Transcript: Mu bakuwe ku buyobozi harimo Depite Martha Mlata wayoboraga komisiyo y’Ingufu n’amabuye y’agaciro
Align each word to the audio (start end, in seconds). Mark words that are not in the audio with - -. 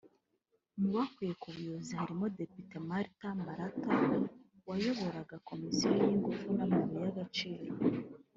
Mu 0.79 0.89
bakuwe 0.95 1.31
ku 1.41 1.47
buyobozi 1.53 1.91
harimo 2.01 2.25
Depite 2.37 2.75
Martha 2.87 3.27
Mlata 3.41 3.93
wayoboraga 4.67 5.35
komisiyo 5.49 5.89
y’Ingufu 6.07 6.47
n’amabuye 6.57 6.99
y’agaciro 7.05 7.73